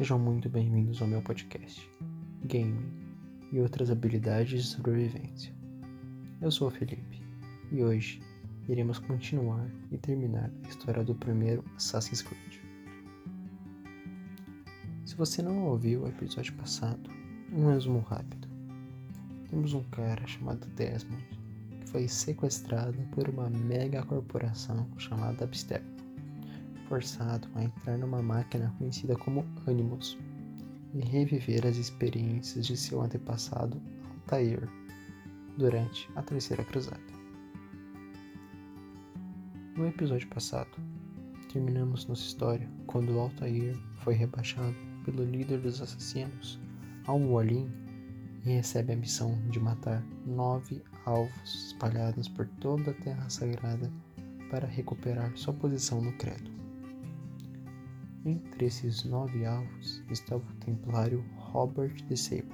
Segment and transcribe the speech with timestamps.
[0.00, 1.86] Sejam muito bem-vindos ao meu podcast,
[2.46, 2.90] Gaming
[3.52, 5.52] e outras habilidades de sobrevivência.
[6.40, 7.22] Eu sou o Felipe
[7.70, 8.22] e hoje
[8.66, 12.62] iremos continuar e terminar a história do primeiro Assassin's Creed.
[15.04, 17.10] Se você não ouviu o episódio passado,
[17.52, 18.48] um resumo rápido.
[19.50, 21.28] Temos um cara chamado Desmond
[21.78, 25.89] que foi sequestrado por uma mega corporação chamada Abstergo
[26.90, 30.18] forçado a entrar numa máquina conhecida como Animus
[30.92, 34.68] e reviver as experiências de seu antepassado Altair
[35.56, 37.00] durante a Terceira Cruzada.
[39.76, 40.70] No episódio passado,
[41.52, 46.58] terminamos nossa história quando Altair foi rebaixado pelo líder dos assassinos,
[47.06, 47.70] Al-Mualim,
[48.44, 53.92] e recebe a missão de matar nove alvos espalhados por toda a Terra Sagrada
[54.50, 56.49] para recuperar sua posição no credo.
[58.26, 62.44] Entre esses nove alvos estava o templário Robert de Sable,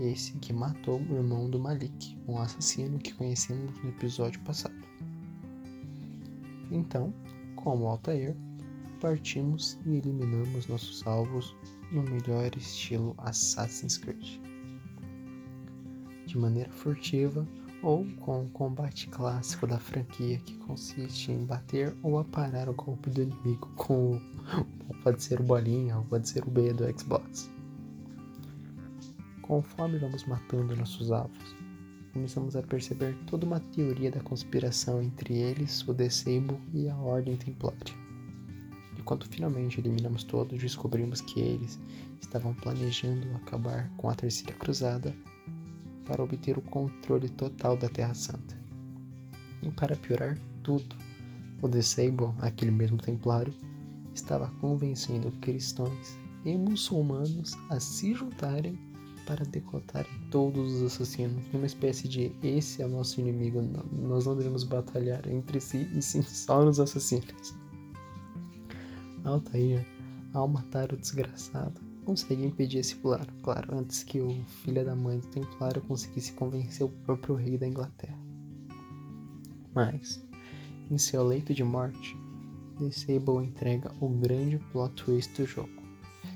[0.00, 4.74] esse que matou o irmão do Malik, um assassino que conhecemos no episódio passado.
[6.72, 7.14] Então,
[7.54, 8.34] como Altair,
[9.00, 11.54] partimos e eliminamos nossos alvos
[11.92, 14.40] no melhor estilo Assassin's Creed.
[16.26, 17.46] De maneira furtiva,
[17.82, 23.10] ou com o combate clássico da franquia que consiste em bater ou aparar o golpe
[23.10, 27.50] do inimigo com o, pode ser o bolinha ou pode ser o B do Xbox.
[29.42, 31.56] Conforme vamos matando nossos alvos,
[32.12, 37.36] começamos a perceber toda uma teoria da conspiração entre eles, o Decebo e a Ordem
[37.36, 38.02] Templária.
[38.96, 41.80] E quando finalmente eliminamos todos, descobrimos que eles
[42.20, 45.12] estavam planejando acabar com a Terceira Cruzada
[46.04, 48.56] para obter o controle total da Terra Santa.
[49.62, 50.96] E para piorar tudo,
[51.60, 53.54] o Disable, aquele mesmo templário,
[54.14, 58.78] estava convencendo cristãos e muçulmanos a se juntarem
[59.26, 63.62] para decotarem todos os assassinos, numa espécie de esse é o nosso inimigo,
[63.92, 67.54] nós não devemos batalhar entre si e sim só nos assassinos.
[69.24, 69.86] Altair,
[70.34, 75.18] ao matar o desgraçado, consegue impedir esse plano, claro, antes que o filho da mãe
[75.18, 78.18] do Templário conseguisse convencer o próprio rei da Inglaterra.
[79.74, 80.22] Mas,
[80.90, 82.16] em seu leito de morte,
[82.78, 85.82] Disable entrega o grande plot twist do jogo.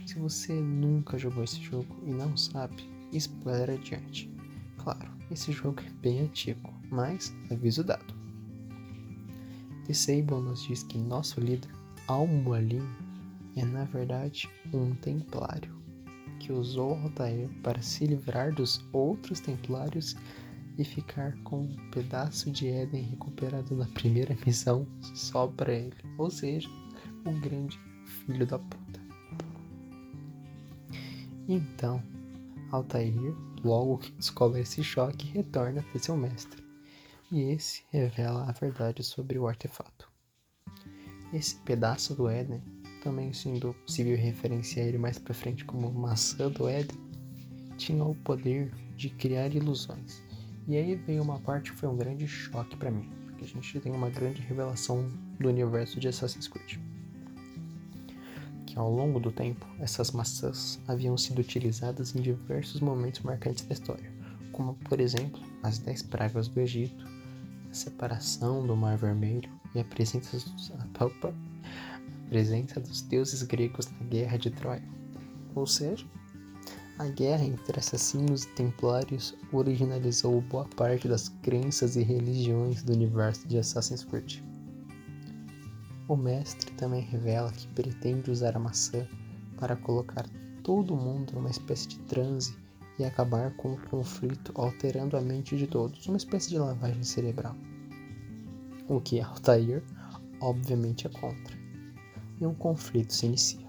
[0.07, 4.31] Se você nunca jogou esse jogo e não sabe, spoiler adiante.
[4.79, 8.15] Claro, esse jogo é bem antigo, mas aviso dado.
[9.89, 11.71] Disable nos diz que nosso líder,
[12.07, 12.87] Al-Mualim,
[13.57, 15.75] é na verdade um templário
[16.39, 20.15] que usou Altair para se livrar dos outros templários
[20.79, 26.31] e ficar com um pedaço de Éden recuperado na primeira missão só para ele, ou
[26.31, 26.69] seja,
[27.25, 29.01] um grande filho da puta.
[31.49, 32.03] Então,
[32.71, 33.15] Altair,
[33.65, 36.63] logo que descobre esse choque, retorna até seu mestre,
[37.33, 40.11] e esse revela a verdade sobre o artefato.
[41.33, 42.63] Esse pedaço do Éden
[43.07, 46.99] também sendo possível referenciar ele mais para frente como maçã do Éden,
[47.77, 50.21] tinha o poder de criar ilusões.
[50.67, 53.79] E aí veio uma parte que foi um grande choque para mim, porque a gente
[53.79, 55.09] tem uma grande revelação
[55.39, 56.81] do universo de Assassin's Creed.
[58.67, 63.75] Que ao longo do tempo, essas maçãs haviam sido utilizadas em diversos momentos marcantes da
[63.75, 64.13] história,
[64.51, 67.07] como por exemplo as Dez Pragas do Egito,
[67.71, 70.73] a separação do Mar Vermelho e a presença dos.
[70.99, 71.33] Opa,
[72.29, 74.83] presença dos deuses gregos na Guerra de Troia.
[75.55, 76.07] Ou seja,
[76.99, 83.47] a guerra entre assassinos e templários originalizou boa parte das crenças e religiões do universo
[83.47, 84.41] de Assassin's Creed.
[86.09, 89.07] O mestre também revela que pretende usar a maçã
[89.59, 90.27] para colocar
[90.63, 92.57] todo mundo numa espécie de transe
[92.99, 97.55] e acabar com o conflito alterando a mente de todos, uma espécie de lavagem cerebral.
[98.89, 99.83] O que Altair
[100.41, 101.66] obviamente é contra
[102.41, 103.67] e um conflito se inicia.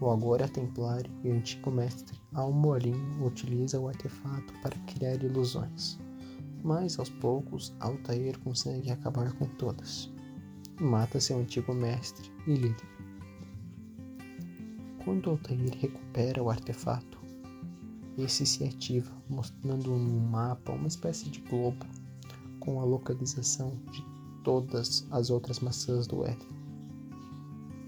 [0.00, 5.98] O agora templário e antigo mestre Almorim utiliza o artefato para criar ilusões,
[6.62, 10.12] mas aos poucos Altair consegue acabar com todas.
[10.78, 12.88] Mata seu antigo mestre e líder.
[15.02, 17.18] Quando Altair recupera o artefato,
[18.18, 21.86] esse se ativa, mostrando no mapa uma espécie de globo
[22.60, 24.04] com a localização de
[24.44, 26.65] todas as outras maçãs do Éden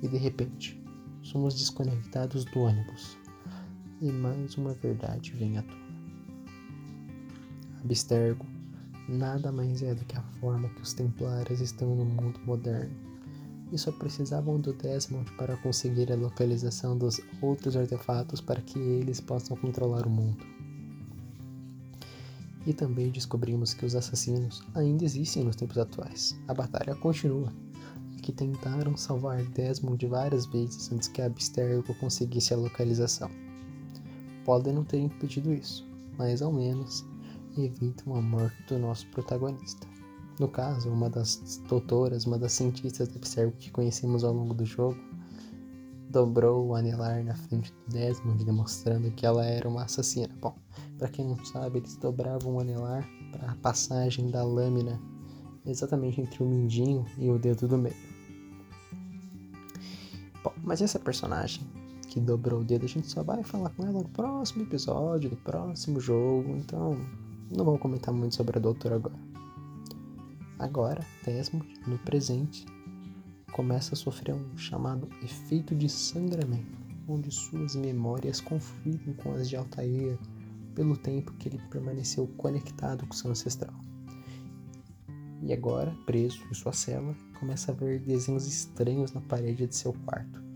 [0.03, 0.83] e de repente
[1.23, 3.17] somos desconectados do ônibus
[4.01, 5.89] e mais uma verdade vem à tona.
[7.83, 8.47] Abstergo
[9.09, 12.95] nada mais é do que a forma que os templários estão no mundo moderno,
[13.73, 19.21] e só precisavam do Desmond para conseguir a localização dos outros artefatos para que eles
[19.21, 20.45] possam controlar o mundo.
[22.67, 26.39] E também descobrimos que os assassinos ainda existem nos tempos atuais.
[26.47, 27.53] A batalha continua.
[28.29, 33.31] Que tentaram salvar Desmond várias vezes antes que a Abstergo conseguisse a localização.
[34.45, 35.89] Podem não ter impedido isso,
[36.19, 37.07] mas ao menos
[37.57, 39.87] evitam a morte do nosso protagonista.
[40.39, 44.67] No caso, uma das doutoras, uma das cientistas da Psergo que conhecemos ao longo do
[44.67, 44.99] jogo,
[46.11, 50.29] dobrou o anelar na frente do Desmond, demonstrando que ela era uma assassina.
[50.39, 50.55] Bom,
[50.99, 55.01] para quem não sabe, eles dobravam o anelar para a passagem da lâmina
[55.65, 58.08] exatamente entre o mindinho e o dedo do meio.
[60.69, 61.67] Mas essa personagem
[62.09, 65.37] que dobrou o dedo, a gente só vai falar com ela no próximo episódio, no
[65.39, 66.95] próximo jogo, então
[67.51, 69.19] não vou comentar muito sobre a doutora agora.
[70.59, 72.67] Agora, Desmond, no presente,
[73.51, 76.79] começa a sofrer um chamado efeito de sangramento,
[77.09, 80.19] onde suas memórias conflitam com as de Altair
[80.75, 83.73] pelo tempo que ele permaneceu conectado com seu ancestral.
[85.43, 89.95] E agora, preso em sua cela, começa a ver desenhos estranhos na parede de seu
[90.05, 90.48] quarto.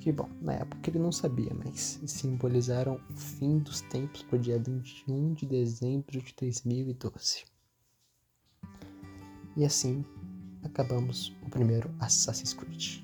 [0.00, 4.38] Que bom, na época ele não sabia, mas simbolizaram o fim dos tempos para o
[4.38, 7.44] dia 21 de dezembro de 2012.
[9.58, 10.02] E assim
[10.62, 13.02] acabamos o primeiro Assassin's Creed.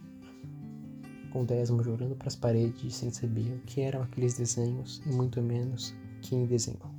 [1.30, 5.42] Com Desmond olhando para as paredes sem saber o que eram aqueles desenhos e muito
[5.42, 6.90] menos quem desenhou.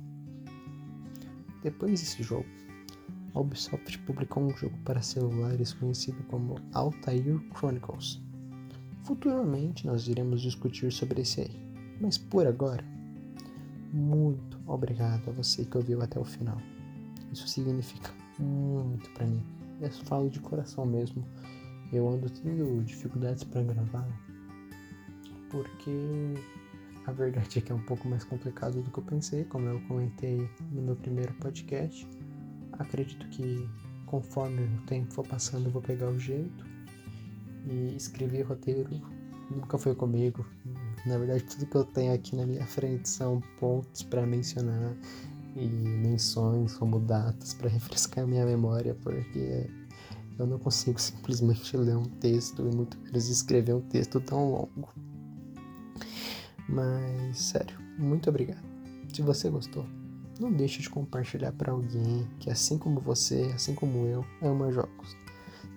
[1.60, 2.46] Depois desse jogo,
[3.34, 8.27] a Ubisoft publicou um jogo para celulares conhecido como Altair Chronicles.
[9.08, 11.50] Futuramente nós iremos discutir sobre esse aí,
[11.98, 12.84] mas por agora,
[13.90, 16.58] muito obrigado a você que ouviu até o final.
[17.32, 19.42] Isso significa muito para mim.
[19.80, 21.24] Eu falo de coração mesmo.
[21.90, 24.06] Eu ando tendo dificuldades para gravar
[25.48, 26.34] porque
[27.06, 29.80] a verdade é que é um pouco mais complicado do que eu pensei, como eu
[29.88, 32.06] comentei no meu primeiro podcast.
[32.72, 33.66] Acredito que
[34.04, 36.67] conforme o tempo for passando eu vou pegar o jeito
[37.66, 38.88] e escrever roteiro
[39.50, 40.44] nunca foi comigo.
[41.06, 44.94] Na verdade, tudo que eu tenho aqui na minha frente são pontos para mencionar
[45.56, 49.68] e menções como datas para refrescar minha memória, porque
[50.38, 54.94] eu não consigo simplesmente ler um texto e muito menos escrever um texto tão longo.
[56.68, 58.62] Mas, sério, muito obrigado.
[59.12, 59.86] Se você gostou,
[60.38, 65.16] não deixe de compartilhar para alguém que, assim como você, assim como eu, ama jogos.